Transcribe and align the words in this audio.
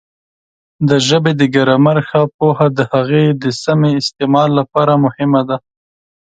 د 0.89 0.91
ژبې 1.07 1.31
د 1.37 1.41
ګرامر 1.55 1.97
ښه 2.09 2.21
پوهه 2.37 2.67
د 2.77 2.79
هغې 2.93 3.25
د 3.43 3.45
سمې 3.63 3.91
استعمال 4.01 4.49
لپاره 4.59 4.93
مهمه 5.05 5.41
ده. 5.49 5.57